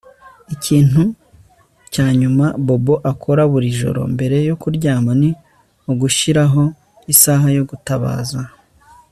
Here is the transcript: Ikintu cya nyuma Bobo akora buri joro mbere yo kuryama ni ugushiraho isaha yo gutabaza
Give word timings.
Ikintu 0.55 1.03
cya 1.93 2.07
nyuma 2.19 2.45
Bobo 2.65 2.95
akora 3.11 3.41
buri 3.51 3.67
joro 3.79 4.01
mbere 4.13 4.37
yo 4.49 4.55
kuryama 4.61 5.11
ni 5.21 5.29
ugushiraho 5.91 6.63
isaha 7.13 7.47
yo 7.57 7.63
gutabaza 7.69 8.41